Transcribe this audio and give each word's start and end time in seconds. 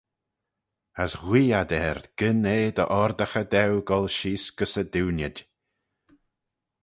As 1.03 1.13
ghuee 1.21 1.55
ad 1.61 1.71
er 1.89 1.99
gyn 2.19 2.41
eh 2.57 2.67
dy 2.75 2.85
oardaghey 2.99 3.45
daue 3.53 3.79
goll 3.89 4.09
sheese 4.17 4.47
gys 4.57 4.73
y 4.81 4.83
diunid. 4.93 5.37